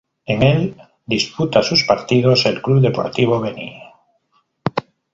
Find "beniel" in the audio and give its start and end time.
3.39-3.83